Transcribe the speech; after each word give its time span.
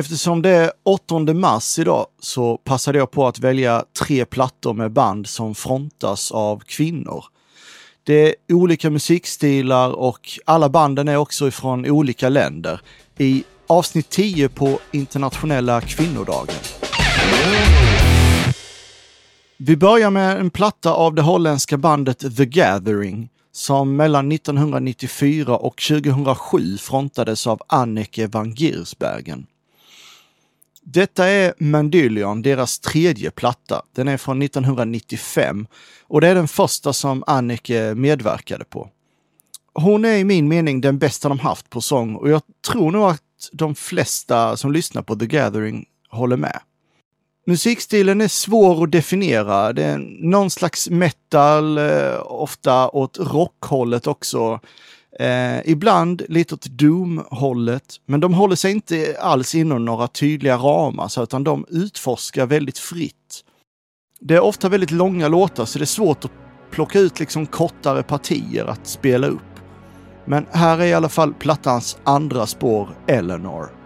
Eftersom 0.00 0.42
det 0.42 0.50
är 0.50 0.72
8 0.82 1.18
mars 1.18 1.78
idag 1.78 2.06
så 2.20 2.56
passade 2.56 2.98
jag 2.98 3.10
på 3.10 3.26
att 3.26 3.38
välja 3.38 3.84
tre 3.98 4.24
plattor 4.24 4.74
med 4.74 4.92
band 4.92 5.26
som 5.26 5.54
frontas 5.54 6.32
av 6.32 6.58
kvinnor. 6.58 7.24
Det 8.04 8.28
är 8.28 8.34
olika 8.48 8.90
musikstilar 8.90 9.90
och 9.90 10.28
alla 10.44 10.68
banden 10.68 11.08
är 11.08 11.16
också 11.16 11.48
ifrån 11.48 11.86
olika 11.86 12.28
länder. 12.28 12.80
I 13.18 13.44
avsnitt 13.66 14.08
10 14.08 14.48
på 14.48 14.78
internationella 14.92 15.80
kvinnodagen. 15.80 16.54
Vi 19.56 19.76
börjar 19.76 20.10
med 20.10 20.40
en 20.40 20.50
platta 20.50 20.92
av 20.92 21.14
det 21.14 21.22
holländska 21.22 21.78
bandet 21.78 22.36
The 22.36 22.46
Gathering 22.46 23.28
som 23.52 23.96
mellan 23.96 24.32
1994 24.32 25.56
och 25.56 25.82
2007 25.88 26.78
frontades 26.78 27.46
av 27.46 27.60
Anneke 27.66 28.26
van 28.26 28.54
Giersbergen. 28.54 29.46
Detta 30.84 31.26
är 31.26 31.54
Mandylion, 31.58 32.42
deras 32.42 32.78
tredje 32.78 33.30
platta. 33.30 33.82
Den 33.92 34.08
är 34.08 34.16
från 34.16 34.42
1995 34.42 35.66
och 36.02 36.20
det 36.20 36.28
är 36.28 36.34
den 36.34 36.48
första 36.48 36.92
som 36.92 37.24
Annike 37.26 37.88
eh, 37.88 37.94
medverkade 37.94 38.64
på. 38.64 38.88
Hon 39.74 40.04
är 40.04 40.16
i 40.16 40.24
min 40.24 40.48
mening 40.48 40.80
den 40.80 40.98
bästa 40.98 41.28
de 41.28 41.38
haft 41.38 41.70
på 41.70 41.80
sång 41.80 42.14
och 42.14 42.30
jag 42.30 42.42
tror 42.66 42.90
nog 42.90 43.04
att 43.04 43.22
de 43.52 43.74
flesta 43.74 44.56
som 44.56 44.72
lyssnar 44.72 45.02
på 45.02 45.16
The 45.16 45.26
Gathering 45.26 45.86
håller 46.08 46.36
med. 46.36 46.60
Musikstilen 47.46 48.20
är 48.20 48.28
svår 48.28 48.84
att 48.84 48.92
definiera. 48.92 49.72
Det 49.72 49.84
är 49.84 49.98
någon 50.20 50.50
slags 50.50 50.90
metal, 50.90 51.78
eh, 51.78 52.20
ofta 52.24 52.88
åt 52.88 53.18
rockhållet 53.18 54.06
också. 54.06 54.60
Eh, 55.20 55.60
ibland 55.64 56.22
lite 56.28 56.54
åt 56.54 56.66
doom-hållet, 56.66 58.00
men 58.06 58.20
de 58.20 58.34
håller 58.34 58.56
sig 58.56 58.70
inte 58.70 59.16
alls 59.20 59.54
inom 59.54 59.84
några 59.84 60.08
tydliga 60.08 60.56
ramar, 60.56 61.08
så, 61.08 61.22
utan 61.22 61.44
de 61.44 61.66
utforskar 61.68 62.46
väldigt 62.46 62.78
fritt. 62.78 63.44
Det 64.20 64.34
är 64.34 64.40
ofta 64.40 64.68
väldigt 64.68 64.90
långa 64.90 65.28
låtar, 65.28 65.64
så 65.64 65.78
det 65.78 65.84
är 65.84 65.86
svårt 65.86 66.24
att 66.24 66.30
plocka 66.70 67.00
ut 67.00 67.20
liksom 67.20 67.46
kortare 67.46 68.02
partier 68.02 68.64
att 68.64 68.86
spela 68.86 69.26
upp. 69.26 69.60
Men 70.24 70.46
här 70.50 70.78
är 70.78 70.86
i 70.86 70.94
alla 70.94 71.08
fall 71.08 71.34
plattans 71.34 71.98
andra 72.04 72.46
spår, 72.46 72.88
Eleanor. 73.06 73.79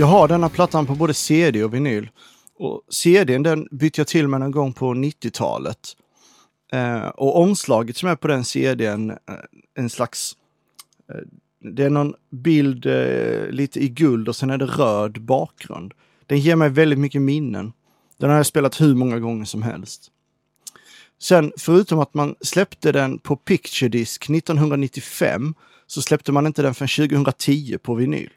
Jag 0.00 0.06
har 0.06 0.28
denna 0.28 0.48
plattan 0.48 0.86
på 0.86 0.94
både 0.94 1.14
CD 1.14 1.64
och 1.64 1.74
vinyl. 1.74 2.10
Och 2.58 2.82
CDn 2.88 3.42
den 3.42 3.68
bytte 3.70 4.00
jag 4.00 4.08
till 4.08 4.28
med 4.28 4.40
någon 4.40 4.50
gång 4.50 4.72
på 4.72 4.94
90-talet. 4.94 5.96
Eh, 6.72 7.08
och 7.08 7.40
omslaget 7.40 7.96
som 7.96 8.08
är 8.08 8.16
på 8.16 8.28
den 8.28 8.44
CDn, 8.44 9.10
eh, 9.10 9.16
en 9.74 9.90
slags... 9.90 10.36
Eh, 11.10 11.20
det 11.60 11.84
är 11.84 11.90
någon 11.90 12.14
bild 12.30 12.86
eh, 12.86 13.50
lite 13.50 13.80
i 13.80 13.88
guld 13.88 14.28
och 14.28 14.36
sen 14.36 14.50
är 14.50 14.58
det 14.58 14.66
röd 14.66 15.22
bakgrund. 15.22 15.94
Den 16.26 16.40
ger 16.40 16.56
mig 16.56 16.68
väldigt 16.68 16.98
mycket 16.98 17.22
minnen. 17.22 17.72
Den 18.16 18.30
har 18.30 18.36
jag 18.36 18.46
spelat 18.46 18.80
hur 18.80 18.94
många 18.94 19.18
gånger 19.18 19.44
som 19.44 19.62
helst. 19.62 20.10
Sen 21.20 21.52
förutom 21.56 21.98
att 21.98 22.14
man 22.14 22.34
släppte 22.40 22.92
den 22.92 23.18
på 23.18 23.36
Picture 23.36 23.88
Disc 23.88 24.18
1995 24.30 25.54
så 25.86 26.02
släppte 26.02 26.32
man 26.32 26.46
inte 26.46 26.62
den 26.62 26.74
förrän 26.74 27.08
2010 27.08 27.78
på 27.78 27.94
vinyl. 27.94 28.30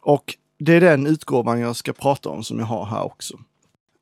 Och 0.00 0.36
det 0.58 0.72
är 0.72 0.80
den 0.80 1.06
utgåvan 1.06 1.60
jag 1.60 1.76
ska 1.76 1.92
prata 1.92 2.28
om 2.28 2.44
som 2.44 2.58
jag 2.58 2.66
har 2.66 2.86
här 2.86 3.04
också. 3.04 3.38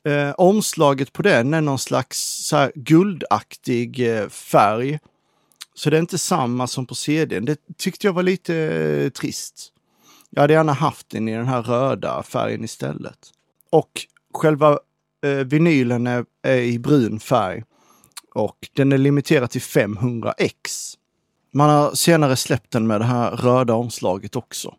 Eh, 0.07 0.31
omslaget 0.37 1.13
på 1.13 1.21
den 1.21 1.53
är 1.53 1.61
någon 1.61 1.79
slags 1.79 2.19
så 2.47 2.55
här 2.55 2.71
guldaktig 2.75 4.17
eh, 4.17 4.29
färg. 4.29 4.99
Så 5.73 5.89
det 5.89 5.97
är 5.97 6.01
inte 6.01 6.17
samma 6.17 6.67
som 6.67 6.85
på 6.85 6.95
CDn. 6.95 7.45
Det 7.45 7.59
tyckte 7.77 8.07
jag 8.07 8.13
var 8.13 8.23
lite 8.23 8.55
eh, 8.55 9.09
trist. 9.09 9.71
Jag 10.29 10.41
hade 10.41 10.53
gärna 10.53 10.73
haft 10.73 11.09
den 11.09 11.27
i 11.27 11.35
den 11.35 11.47
här 11.47 11.61
röda 11.61 12.23
färgen 12.23 12.63
istället. 12.63 13.19
Och 13.69 13.91
själva 14.33 14.79
eh, 15.23 15.29
vinylen 15.29 16.07
är, 16.07 16.25
är 16.41 16.57
i 16.61 16.79
brun 16.79 17.19
färg. 17.19 17.63
Och 18.33 18.69
den 18.73 18.91
är 18.91 18.97
limiterad 18.97 19.49
till 19.49 19.61
500 19.61 20.33
x. 20.37 20.93
Man 21.53 21.69
har 21.69 21.95
senare 21.95 22.35
släppt 22.35 22.71
den 22.71 22.87
med 22.87 23.01
det 23.01 23.05
här 23.05 23.31
röda 23.31 23.73
omslaget 23.73 24.35
också. 24.35 24.75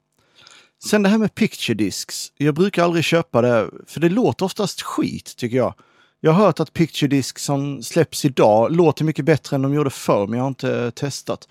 Sen 0.85 1.03
det 1.03 1.09
här 1.09 1.19
med 1.19 1.35
picture 1.35 1.75
discs. 1.75 2.33
Jag 2.37 2.55
brukar 2.55 2.85
aldrig 2.85 3.05
köpa 3.05 3.43
det, 3.43 3.71
för 3.87 4.01
det 4.01 4.09
låter 4.09 4.45
oftast 4.45 4.83
skit 4.83 5.37
tycker 5.37 5.57
jag. 5.57 5.75
Jag 6.21 6.33
har 6.33 6.45
hört 6.45 6.61
att 6.61 6.73
picture 6.73 7.09
discs 7.09 7.45
som 7.45 7.83
släpps 7.83 8.25
idag 8.25 8.73
låter 8.73 9.05
mycket 9.05 9.25
bättre 9.25 9.57
än 9.57 9.63
de 9.63 9.75
gjorde 9.75 9.91
förr, 9.91 10.27
men 10.27 10.37
jag 10.37 10.45
har 10.45 10.49
inte 10.49 10.79
eh, 10.79 10.91
testat. 10.91 11.49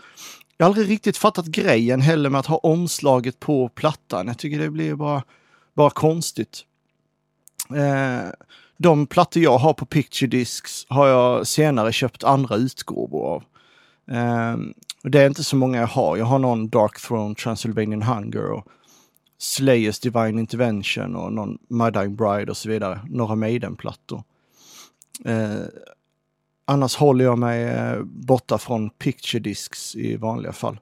Jag 0.58 0.66
har 0.66 0.70
aldrig 0.70 0.90
riktigt 0.90 1.18
fattat 1.18 1.46
grejen 1.46 2.02
heller 2.02 2.30
med 2.30 2.40
att 2.40 2.46
ha 2.46 2.58
omslaget 2.58 3.40
på 3.40 3.70
plattan. 3.70 4.28
Jag 4.28 4.38
tycker 4.38 4.60
det 4.60 4.70
blir 4.70 4.96
bara, 4.96 5.24
bara 5.76 5.90
konstigt. 5.90 6.66
Eh, 7.70 8.30
de 8.78 9.08
plattor 9.08 9.44
jag 9.44 9.58
har 9.58 9.74
på 9.74 9.86
picture 9.86 10.30
discs 10.30 10.86
har 10.90 11.08
jag 11.08 11.48
senare 11.48 11.94
köpt 11.94 12.24
andra 12.24 12.56
utgåvor 12.56 13.28
av. 13.28 13.44
Eh, 14.16 14.58
det 15.04 15.22
är 15.22 15.28
inte 15.28 15.44
så 15.44 15.56
många 15.56 15.80
jag 15.80 15.88
har. 15.88 16.18
Jag 16.18 16.26
har 16.26 16.40
någon 16.40 16.70
Dark 16.70 17.02
Throne 17.02 17.36
Transylvanian 17.36 18.02
Hunger 18.02 18.52
och 18.52 18.68
Slayers 19.38 20.00
Divine 20.00 20.40
Intervention 20.40 21.16
och 21.16 21.34
någon 21.34 21.58
Muddying 21.70 22.16
Bride 22.16 22.52
och 22.52 22.58
så 22.58 22.70
vidare. 22.70 23.00
Några 23.10 23.36
Maiden-plattor. 23.36 24.24
Eh, 25.26 25.62
annars 26.66 26.96
håller 26.96 27.26
jag 27.26 27.38
mig 27.40 27.64
eh, 27.64 28.02
borta 28.04 28.58
från 28.58 28.90
picture 28.90 29.40
discs 29.40 29.96
i 29.96 30.16
vanliga 30.18 30.54
fall. 30.54 30.80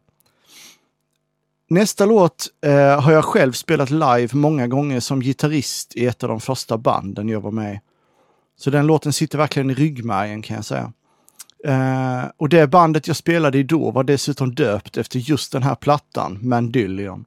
Nästa 1.70 2.06
låt 2.06 2.48
eh, 2.62 3.02
har 3.02 3.12
jag 3.12 3.26
själv 3.26 3.52
spelat 3.52 3.90
live 3.90 4.30
många 4.32 4.68
gånger 4.68 5.00
som 5.00 5.22
gitarrist 5.22 5.96
i 5.96 6.06
ett 6.06 6.24
av 6.24 6.30
de 6.30 6.40
första 6.40 6.78
banden 6.78 7.30
jag 7.30 7.42
var 7.42 7.52
med 7.52 7.80
Så 8.58 8.70
den 8.70 8.88
låten 8.88 9.14
sitter 9.14 9.38
verkligen 9.38 9.70
i 9.70 9.74
ryggmärgen 9.74 10.42
kan 10.42 10.56
jag 10.56 10.66
säga. 10.66 10.94
Eh, 11.66 12.24
och 12.38 12.50
det 12.50 12.68
bandet 12.68 13.08
jag 13.08 13.16
spelade 13.16 13.58
i 13.58 13.64
då 13.64 13.92
var 13.92 14.04
dessutom 14.04 14.56
döpt 14.56 14.98
efter 14.98 15.20
just 15.20 15.52
den 15.52 15.64
här 15.64 15.76
plattan, 15.76 16.40
Mandylion 16.42 17.26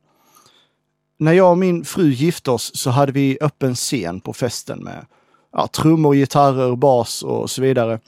när 1.18 1.32
jag 1.32 1.50
och 1.50 1.58
min 1.58 1.84
fru 1.84 2.10
gifte 2.10 2.50
oss 2.50 2.70
så 2.74 2.90
hade 2.90 3.12
vi 3.12 3.38
öppen 3.40 3.74
scen 3.74 4.20
på 4.20 4.32
festen 4.32 4.78
med 4.78 5.06
ja, 5.52 5.66
trummor, 5.66 6.14
gitarrer, 6.14 6.76
bas 6.76 7.22
och 7.22 7.50
så 7.50 7.62
vidare. 7.62 8.00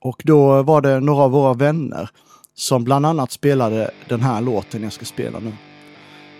Och 0.00 0.22
då 0.24 0.62
var 0.62 0.80
det 0.80 1.00
några 1.00 1.22
av 1.22 1.30
våra 1.30 1.54
vänner 1.54 2.10
som 2.54 2.84
bland 2.84 3.06
annat 3.06 3.32
spelade 3.32 3.90
den 4.08 4.20
här 4.20 4.40
låten 4.40 4.82
jag 4.82 4.92
ska 4.92 5.04
spela 5.04 5.38
nu. 5.38 5.52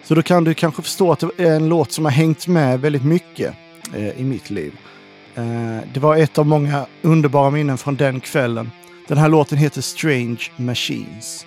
Så 0.04 0.14
då 0.14 0.22
kan 0.22 0.44
du 0.44 0.54
kanske 0.54 0.82
förstå 0.82 1.12
att 1.12 1.20
det 1.20 1.44
är 1.44 1.56
en 1.56 1.68
låt 1.68 1.92
som 1.92 2.04
har 2.04 2.12
hängt 2.12 2.46
med 2.46 2.80
väldigt 2.80 3.04
mycket 3.04 3.54
eh, 3.94 4.20
i 4.20 4.24
mitt 4.24 4.50
liv. 4.50 4.72
Eh, 5.34 5.78
det 5.94 6.00
var 6.00 6.16
ett 6.16 6.38
av 6.38 6.46
många 6.46 6.86
underbara 7.02 7.50
minnen 7.50 7.78
från 7.78 7.96
den 7.96 8.20
kvällen. 8.20 8.70
Den 9.08 9.18
här 9.18 9.28
låten 9.28 9.58
heter 9.58 9.80
Strange 9.80 10.50
Machines. 10.56 11.46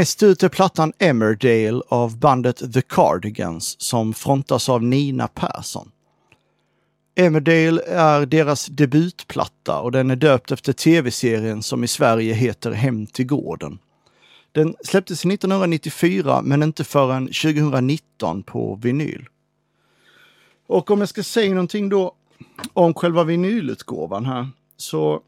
Näst 0.00 0.22
ut 0.22 0.42
är 0.42 0.48
plattan 0.48 0.92
Emmerdale 0.98 1.82
av 1.88 2.18
bandet 2.18 2.72
The 2.72 2.82
Cardigans 2.82 3.80
som 3.80 4.14
frontas 4.14 4.68
av 4.68 4.82
Nina 4.82 5.28
Persson. 5.28 5.90
Emmerdale 7.14 7.82
är 7.82 8.26
deras 8.26 8.66
debutplatta 8.66 9.80
och 9.80 9.92
den 9.92 10.10
är 10.10 10.16
döpt 10.16 10.52
efter 10.52 10.72
tv-serien 10.72 11.62
som 11.62 11.84
i 11.84 11.88
Sverige 11.88 12.34
heter 12.34 12.70
Hem 12.70 13.06
till 13.06 13.26
gården. 13.26 13.78
Den 14.52 14.74
släpptes 14.84 15.24
1994 15.24 16.42
men 16.42 16.62
inte 16.62 16.84
förrän 16.84 17.26
2019 17.26 18.42
på 18.42 18.74
vinyl. 18.74 19.28
Och 20.66 20.90
om 20.90 20.98
jag 20.98 21.08
ska 21.08 21.22
säga 21.22 21.54
någonting 21.54 21.88
då 21.88 22.14
om 22.72 22.94
själva 22.94 23.24
vinylutgåvan 23.24 24.26
här 24.26 24.48
så 24.76 25.20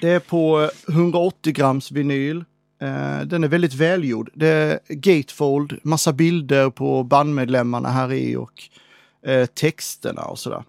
det 0.00 0.08
är 0.08 0.20
på 0.20 0.70
180 0.88 1.52
grams 1.52 1.92
vinyl. 1.92 2.44
Eh, 2.78 3.20
Den 3.20 3.44
är 3.44 3.48
väldigt 3.48 3.74
välgjord. 3.74 4.30
Det 4.34 4.48
är 4.48 4.80
gatefold, 4.88 5.78
massa 5.82 6.12
bilder 6.12 6.70
på 6.70 7.02
bandmedlemmarna 7.02 7.88
här 7.88 8.12
i 8.12 8.36
och 8.36 8.62
eh, 9.26 9.46
texterna 9.46 10.22
och 10.22 10.38
sådär. 10.38 10.64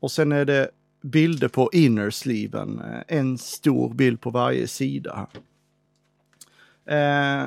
Och 0.00 0.10
sen 0.12 0.32
är 0.32 0.44
det 0.44 0.70
bilder 1.02 1.48
på 1.48 1.70
innersleeven, 1.72 2.80
eh, 2.80 3.18
en 3.18 3.38
stor 3.38 3.94
bild 3.94 4.20
på 4.20 4.30
varje 4.30 4.68
sida. 4.68 5.26
Eh, 6.88 7.44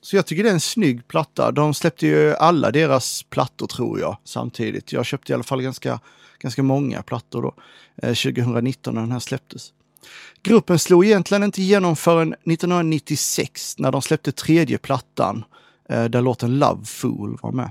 så 0.00 0.16
jag 0.16 0.26
tycker 0.26 0.42
det 0.42 0.48
är 0.48 0.54
en 0.54 0.60
snygg 0.60 1.08
platta. 1.08 1.50
De 1.50 1.74
släppte 1.74 2.06
ju 2.06 2.34
alla 2.34 2.70
deras 2.70 3.22
plattor 3.22 3.66
tror 3.66 4.00
jag 4.00 4.16
samtidigt. 4.24 4.92
Jag 4.92 5.06
köpte 5.06 5.32
i 5.32 5.34
alla 5.34 5.42
fall 5.42 5.62
ganska, 5.62 6.00
ganska 6.38 6.62
många 6.62 7.02
plattor 7.02 7.42
då, 7.42 7.54
eh, 8.02 8.14
2019 8.14 8.94
när 8.94 9.00
den 9.00 9.12
här 9.12 9.18
släpptes. 9.18 9.72
Gruppen 10.42 10.78
slog 10.78 11.06
egentligen 11.06 11.42
inte 11.42 11.62
igenom 11.62 11.96
förrän 11.96 12.32
1996 12.32 13.78
när 13.78 13.92
de 13.92 14.02
släppte 14.02 14.32
tredje 14.32 14.78
plattan 14.78 15.44
eh, 15.88 16.04
där 16.04 16.22
låten 16.22 16.58
Love 16.58 16.84
Fool 16.84 17.38
var 17.42 17.52
med. 17.52 17.70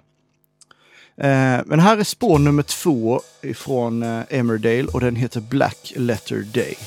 Eh, 1.17 1.63
men 1.65 1.79
här 1.79 1.97
är 1.97 2.03
spår 2.03 2.39
nummer 2.39 2.63
två 2.63 3.21
ifrån 3.41 4.03
eh, 4.03 4.21
Emmerdale 4.29 4.85
och 4.85 4.99
den 4.99 5.15
heter 5.15 5.41
Black 5.41 5.93
Letter 5.95 6.41
Day. 6.53 6.77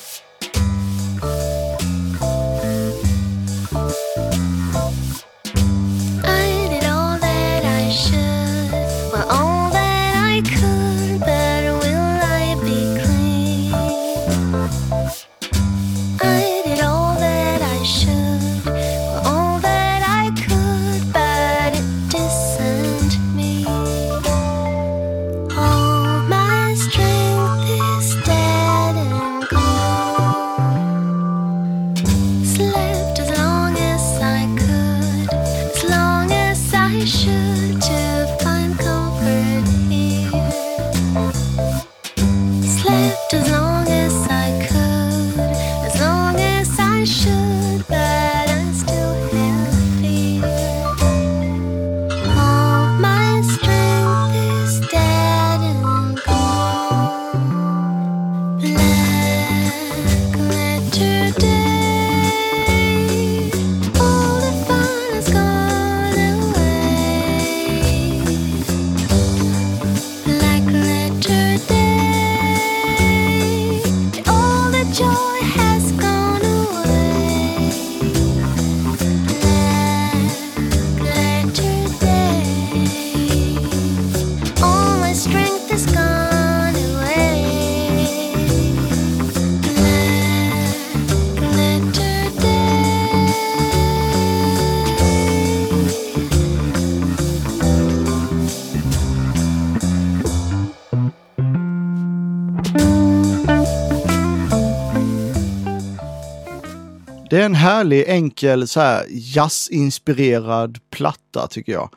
En 107.48 107.54
härlig, 107.54 108.04
enkel, 108.08 108.68
så 108.68 108.80
här 108.80 109.06
jazzinspirerad 109.10 110.78
platta 110.90 111.46
tycker 111.46 111.72
jag. 111.72 111.90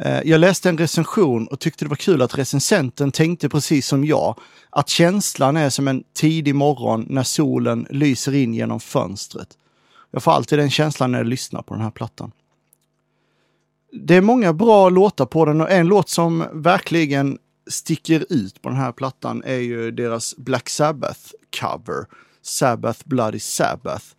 Eh, 0.00 0.20
jag 0.24 0.40
läste 0.40 0.68
en 0.68 0.78
recension 0.78 1.46
och 1.46 1.60
tyckte 1.60 1.84
det 1.84 1.88
var 1.88 1.96
kul 1.96 2.22
att 2.22 2.38
recensenten 2.38 3.12
tänkte 3.12 3.48
precis 3.48 3.86
som 3.86 4.04
jag. 4.04 4.40
Att 4.70 4.88
känslan 4.88 5.56
är 5.56 5.70
som 5.70 5.88
en 5.88 6.04
tidig 6.14 6.54
morgon 6.54 7.06
när 7.08 7.22
solen 7.22 7.86
lyser 7.90 8.34
in 8.34 8.54
genom 8.54 8.80
fönstret. 8.80 9.48
Jag 10.10 10.22
får 10.22 10.32
alltid 10.32 10.58
den 10.58 10.70
känslan 10.70 11.12
när 11.12 11.18
jag 11.18 11.26
lyssnar 11.26 11.62
på 11.62 11.74
den 11.74 11.82
här 11.82 11.90
plattan. 11.90 12.32
Det 13.92 14.14
är 14.14 14.20
många 14.20 14.52
bra 14.52 14.88
låtar 14.88 15.26
på 15.26 15.44
den 15.44 15.60
och 15.60 15.70
en 15.70 15.86
låt 15.86 16.08
som 16.08 16.44
verkligen 16.52 17.38
sticker 17.70 18.26
ut 18.28 18.62
på 18.62 18.68
den 18.68 18.78
här 18.78 18.92
plattan 18.92 19.42
är 19.46 19.58
ju 19.58 19.90
deras 19.90 20.36
Black 20.36 20.68
Sabbath 20.68 21.20
cover. 21.60 22.06
Sabbath 22.42 23.00
Bloody 23.04 23.38
Sabbath. 23.38 24.15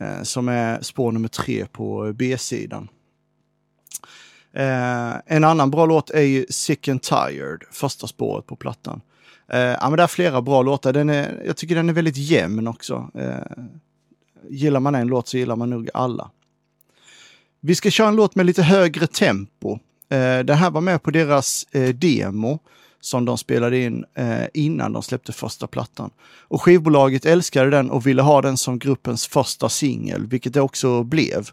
Eh, 0.00 0.22
som 0.22 0.48
är 0.48 0.82
spår 0.82 1.12
nummer 1.12 1.28
tre 1.28 1.66
på 1.66 2.12
B-sidan. 2.14 2.88
Eh, 4.52 5.12
en 5.26 5.44
annan 5.44 5.70
bra 5.70 5.86
låt 5.86 6.10
är 6.10 6.22
ju 6.22 6.46
Sick 6.50 6.88
and 6.88 7.02
Tired, 7.02 7.62
första 7.70 8.06
spåret 8.06 8.46
på 8.46 8.56
plattan. 8.56 9.00
Eh, 9.48 9.60
ja, 9.60 9.90
men 9.90 9.96
det 9.96 10.02
är 10.02 10.06
flera 10.06 10.42
bra 10.42 10.62
låtar. 10.62 10.92
Den 10.92 11.10
är, 11.10 11.42
jag 11.46 11.56
tycker 11.56 11.74
den 11.74 11.88
är 11.88 11.92
väldigt 11.92 12.16
jämn 12.16 12.68
också. 12.68 13.10
Eh, 13.14 13.64
gillar 14.48 14.80
man 14.80 14.94
en 14.94 15.08
låt 15.08 15.28
så 15.28 15.38
gillar 15.38 15.56
man 15.56 15.70
nog 15.70 15.90
alla. 15.94 16.30
Vi 17.60 17.74
ska 17.74 17.90
köra 17.90 18.08
en 18.08 18.16
låt 18.16 18.34
med 18.34 18.46
lite 18.46 18.62
högre 18.62 19.06
tempo. 19.06 19.78
Eh, 20.08 20.38
den 20.38 20.56
här 20.56 20.70
var 20.70 20.80
med 20.80 21.02
på 21.02 21.10
deras 21.10 21.66
eh, 21.72 21.94
demo 21.94 22.58
som 23.00 23.24
de 23.24 23.38
spelade 23.38 23.78
in 23.78 24.04
eh, 24.14 24.44
innan 24.54 24.92
de 24.92 25.02
släppte 25.02 25.32
första 25.32 25.66
plattan. 25.66 26.10
Och 26.48 26.62
skivbolaget 26.62 27.26
älskade 27.26 27.70
den 27.70 27.90
och 27.90 28.06
ville 28.06 28.22
ha 28.22 28.42
den 28.42 28.56
som 28.56 28.78
gruppens 28.78 29.26
första 29.26 29.68
singel, 29.68 30.26
vilket 30.26 30.54
det 30.54 30.60
också 30.60 31.02
blev. 31.02 31.48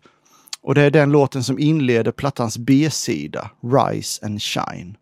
Och 0.62 0.76
det 0.76 0.82
är 0.82 0.92
den 0.92 1.12
låten 1.12 1.44
som 1.44 1.60
inleder 1.60 2.12
plattans 2.12 2.58
B-sida, 2.58 3.52
Rise 3.64 4.26
and 4.26 4.42
Shine. 4.42 4.98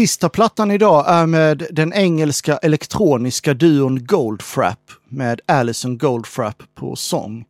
Sista 0.00 0.28
plattan 0.28 0.70
idag 0.70 1.04
är 1.08 1.26
med 1.26 1.66
den 1.70 1.92
engelska 1.92 2.56
elektroniska 2.56 3.54
duon 3.54 4.06
Goldfrapp 4.06 4.90
med 5.08 5.40
Alison 5.46 5.98
Goldfrapp 5.98 6.62
på 6.74 6.96
sång. 6.96 7.44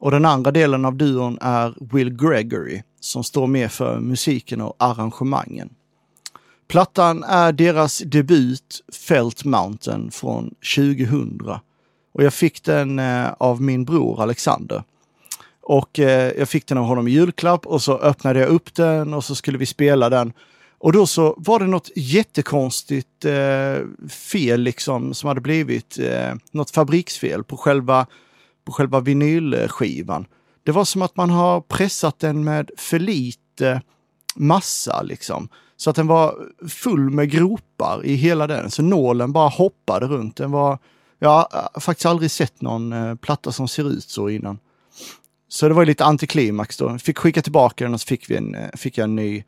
Och 0.00 0.10
den 0.10 0.24
andra 0.24 0.50
delen 0.50 0.84
av 0.84 0.96
duon 0.96 1.38
är 1.40 1.74
Will 1.92 2.10
Gregory 2.10 2.82
som 3.00 3.24
står 3.24 3.46
med 3.46 3.72
för 3.72 4.00
musiken 4.00 4.60
och 4.60 4.76
arrangemangen. 4.78 5.70
Plattan 6.68 7.22
är 7.22 7.52
deras 7.52 7.98
debut 7.98 8.84
Felt 9.08 9.44
Mountain 9.44 10.10
från 10.10 10.54
2000 10.76 11.40
och 12.14 12.24
jag 12.24 12.34
fick 12.34 12.64
den 12.64 12.98
eh, 12.98 13.32
av 13.38 13.62
min 13.62 13.84
bror 13.84 14.22
Alexander. 14.22 14.82
Och 15.62 15.98
eh, 15.98 16.32
jag 16.38 16.48
fick 16.48 16.66
den 16.66 16.78
av 16.78 16.84
honom 16.84 17.08
i 17.08 17.10
julklapp 17.10 17.66
och 17.66 17.82
så 17.82 17.98
öppnade 17.98 18.40
jag 18.40 18.48
upp 18.48 18.74
den 18.74 19.14
och 19.14 19.24
så 19.24 19.34
skulle 19.34 19.58
vi 19.58 19.66
spela 19.66 20.10
den. 20.10 20.32
Och 20.78 20.92
då 20.92 21.06
så 21.06 21.34
var 21.38 21.58
det 21.58 21.66
något 21.66 21.90
jättekonstigt 21.96 23.24
eh, 23.24 24.08
fel 24.08 24.60
liksom 24.60 25.14
som 25.14 25.28
hade 25.28 25.40
blivit 25.40 25.98
eh, 25.98 26.34
något 26.52 26.70
fabriksfel 26.70 27.44
på 27.44 27.56
själva, 27.56 28.06
på 28.64 28.72
själva 28.72 29.00
vinylskivan. 29.00 30.26
Det 30.62 30.72
var 30.72 30.84
som 30.84 31.02
att 31.02 31.16
man 31.16 31.30
har 31.30 31.60
pressat 31.60 32.18
den 32.18 32.44
med 32.44 32.70
för 32.76 32.98
lite 32.98 33.82
massa 34.34 35.02
liksom. 35.02 35.48
Så 35.76 35.90
att 35.90 35.96
den 35.96 36.06
var 36.06 36.34
full 36.68 37.10
med 37.10 37.30
gropar 37.30 38.04
i 38.04 38.14
hela 38.14 38.46
den. 38.46 38.70
Så 38.70 38.82
nålen 38.82 39.32
bara 39.32 39.48
hoppade 39.48 40.06
runt. 40.06 40.36
Den 40.36 40.50
var, 40.50 40.78
jag 41.18 41.28
har 41.28 41.48
eh, 41.52 41.80
faktiskt 41.80 42.06
aldrig 42.06 42.30
sett 42.30 42.62
någon 42.62 42.92
eh, 42.92 43.14
platta 43.14 43.52
som 43.52 43.68
ser 43.68 43.90
ut 43.90 44.04
så 44.04 44.28
innan. 44.28 44.58
Så 45.48 45.68
det 45.68 45.74
var 45.74 45.86
lite 45.86 46.04
antiklimax 46.04 46.76
då. 46.76 46.98
Fick 46.98 47.18
skicka 47.18 47.42
tillbaka 47.42 47.84
den 47.84 47.94
och 47.94 48.00
så 48.00 48.06
fick, 48.06 48.30
vi 48.30 48.36
en, 48.36 48.54
eh, 48.54 48.70
fick 48.76 48.98
jag 48.98 49.04
en 49.04 49.16
ny 49.16 49.36
eh, 49.36 49.44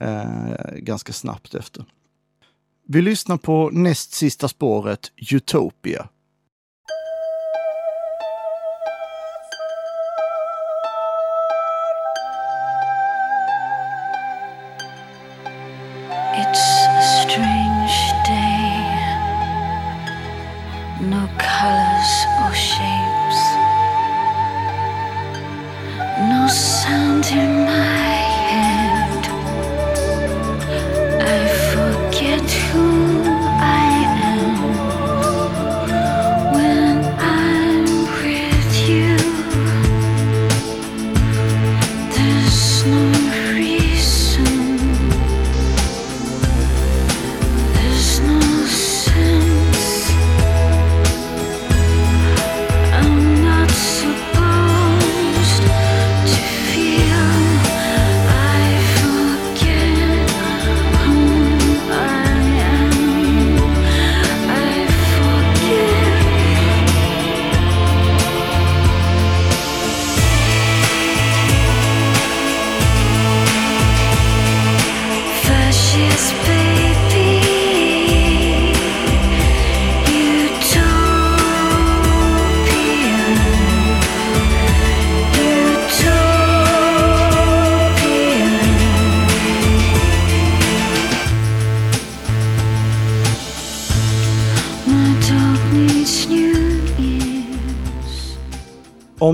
Eh, 0.00 0.74
ganska 0.76 1.12
snabbt 1.12 1.54
efter. 1.54 1.84
Vi 2.86 3.02
lyssnar 3.02 3.36
på 3.36 3.70
näst 3.72 4.12
sista 4.12 4.48
spåret, 4.48 5.12
Utopia. 5.32 6.08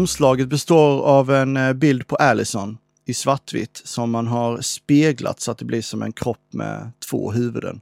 Omslaget 0.05 0.49
består 0.49 1.03
av 1.03 1.31
en 1.31 1.57
eh, 1.57 1.73
bild 1.73 2.07
på 2.07 2.17
Allison 2.17 2.79
i 3.05 3.15
svartvitt 3.15 3.83
som 3.85 4.11
man 4.11 4.27
har 4.27 4.61
speglat 4.61 5.41
så 5.41 5.51
att 5.51 5.59
det 5.59 5.65
blir 5.65 5.83
som 5.83 6.03
en 6.03 6.13
kropp 6.13 6.53
med 6.53 6.91
två 7.11 7.33
huvuden. 7.33 7.81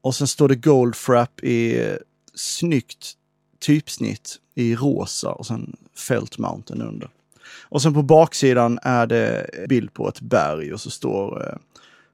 Och 0.00 0.14
sen 0.14 0.26
står 0.26 0.48
det 0.48 0.56
Goldfrapp 0.56 1.40
i 1.40 1.80
eh, 1.80 1.96
snyggt 2.34 3.12
typsnitt 3.60 4.36
i 4.54 4.76
rosa 4.76 5.32
och 5.32 5.46
sen 5.46 5.76
Felt 5.94 6.38
Mountain 6.38 6.82
under. 6.82 7.08
Och 7.48 7.82
sen 7.82 7.94
på 7.94 8.02
baksidan 8.02 8.78
är 8.82 9.06
det 9.06 9.50
bild 9.68 9.94
på 9.94 10.08
ett 10.08 10.20
berg 10.20 10.72
och 10.72 10.80
så 10.80 10.90
står 10.90 11.48
eh, 11.48 11.56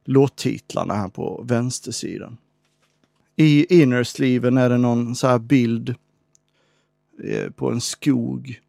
låttitlarna 0.04 0.94
här 0.94 1.08
på 1.08 1.44
vänstersidan. 1.48 2.36
I 3.36 3.80
innersleeven 3.82 4.58
är 4.58 4.68
det 4.68 4.78
någon 4.78 5.16
så 5.16 5.26
här 5.26 5.38
bild 5.38 5.94
eh, 7.24 7.50
på 7.50 7.70
en 7.70 7.80
skog. 7.80 8.60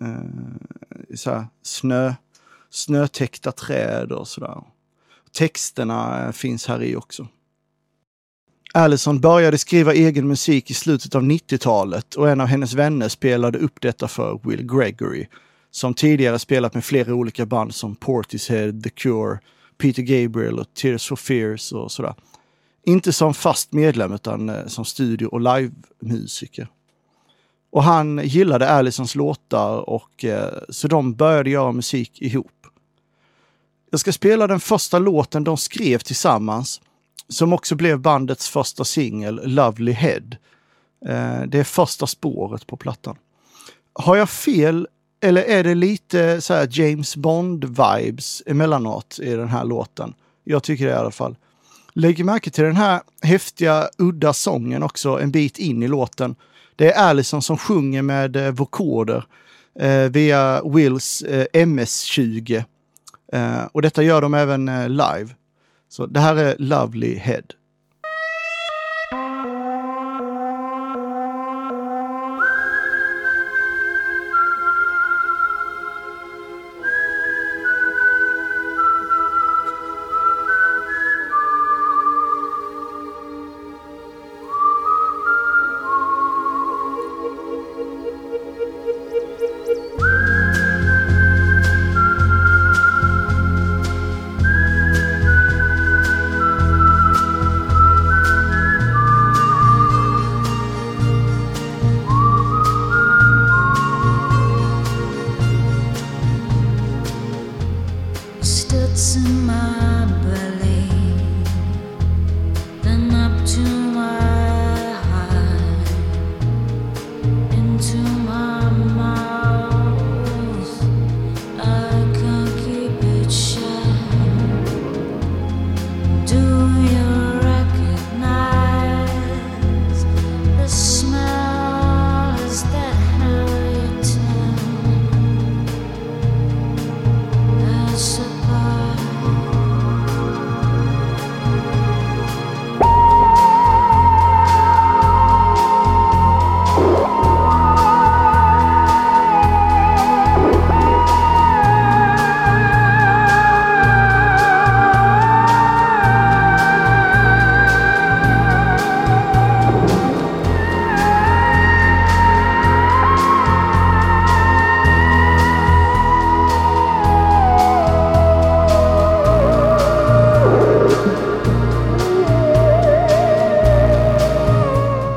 Eh, 0.00 1.16
så 1.16 1.30
här 1.30 1.46
snö, 1.62 2.14
snötäckta 2.70 3.52
träd 3.52 4.12
och 4.12 4.28
sådär. 4.28 4.62
Texterna 5.32 6.26
eh, 6.26 6.32
finns 6.32 6.66
här 6.66 6.82
i 6.82 6.96
också. 6.96 7.28
Allison 8.76 9.20
började 9.20 9.58
skriva 9.58 9.94
egen 9.94 10.28
musik 10.28 10.70
i 10.70 10.74
slutet 10.74 11.14
av 11.14 11.22
90-talet 11.22 12.14
och 12.14 12.30
en 12.30 12.40
av 12.40 12.46
hennes 12.46 12.74
vänner 12.74 13.08
spelade 13.08 13.58
upp 13.58 13.80
detta 13.80 14.08
för 14.08 14.40
Will 14.44 14.66
Gregory, 14.66 15.26
som 15.70 15.94
tidigare 15.94 16.38
spelat 16.38 16.74
med 16.74 16.84
flera 16.84 17.14
olika 17.14 17.46
band 17.46 17.74
som 17.74 17.96
Portishead, 17.96 18.72
The 18.82 18.90
Cure, 18.90 19.38
Peter 19.78 20.02
Gabriel 20.02 20.58
och 20.58 20.74
Tears 20.74 21.08
for 21.08 21.16
Fears 21.16 21.72
och 21.72 21.92
sådär. 21.92 22.14
Inte 22.86 23.12
som 23.12 23.34
fast 23.34 23.72
medlem 23.72 24.12
utan 24.12 24.48
eh, 24.48 24.66
som 24.66 24.84
studio 24.84 25.26
och 25.26 25.40
livemusiker. 25.40 26.68
Och 27.74 27.82
han 27.82 28.20
gillade 28.24 28.68
Allisons 28.68 29.14
låtar 29.14 29.90
och 29.90 30.24
eh, 30.24 30.52
så 30.68 30.88
de 30.88 31.14
började 31.14 31.50
göra 31.50 31.72
musik 31.72 32.22
ihop. 32.22 32.66
Jag 33.90 34.00
ska 34.00 34.12
spela 34.12 34.46
den 34.46 34.60
första 34.60 34.98
låten 34.98 35.44
de 35.44 35.56
skrev 35.56 35.98
tillsammans 35.98 36.80
som 37.28 37.52
också 37.52 37.74
blev 37.74 37.98
bandets 38.00 38.48
första 38.48 38.84
singel, 38.84 39.40
Lovely 39.44 39.92
Head. 39.92 40.36
Eh, 41.06 41.42
det 41.46 41.58
är 41.58 41.64
första 41.64 42.06
spåret 42.06 42.66
på 42.66 42.76
plattan. 42.76 43.16
Har 43.92 44.16
jag 44.16 44.30
fel 44.30 44.88
eller 45.20 45.42
är 45.42 45.64
det 45.64 45.74
lite 45.74 46.40
så 46.40 46.54
här 46.54 46.68
James 46.70 47.16
Bond-vibes 47.16 48.42
emellanåt 48.46 49.18
i 49.22 49.30
den 49.30 49.48
här 49.48 49.64
låten? 49.64 50.14
Jag 50.44 50.62
tycker 50.62 50.84
det 50.86 50.90
i 50.90 50.94
alla 50.94 51.10
fall. 51.10 51.36
Lägg 51.92 52.24
märke 52.24 52.50
till 52.50 52.64
den 52.64 52.76
här 52.76 53.00
häftiga, 53.22 53.88
udda 53.98 54.32
sången 54.32 54.82
också 54.82 55.20
en 55.20 55.30
bit 55.30 55.58
in 55.58 55.82
i 55.82 55.88
låten. 55.88 56.36
Det 56.76 56.92
är 56.92 57.02
Allison 57.02 57.42
som 57.42 57.58
sjunger 57.58 58.02
med 58.02 58.36
eh, 58.36 58.50
vokoder 58.50 59.24
eh, 59.80 60.10
via 60.10 60.62
Wills 60.64 61.22
eh, 61.22 61.46
MS-20. 61.52 62.64
Eh, 63.32 63.64
och 63.72 63.82
detta 63.82 64.02
gör 64.02 64.22
de 64.22 64.34
även 64.34 64.68
eh, 64.68 64.88
live. 64.88 65.28
Så 65.88 66.06
det 66.06 66.20
här 66.20 66.36
är 66.36 66.56
Lovely 66.58 67.14
Head. 67.14 67.42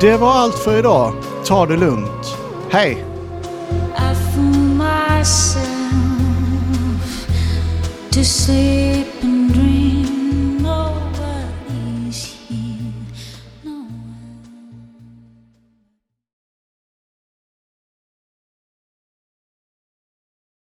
Det 0.01 0.17
var 0.17 0.31
allt 0.31 0.59
för 0.59 0.79
idag. 0.79 1.13
Ta 1.45 1.65
det 1.65 1.77
lugnt. 1.77 2.37
Hej! 2.69 3.05
I 3.97 4.39
myself 4.77 5.67
to 8.11 8.23
see 8.23 8.96